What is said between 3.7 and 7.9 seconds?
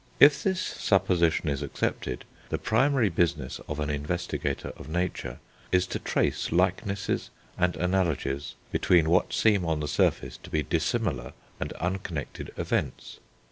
an investigator of nature is to trace likenesses and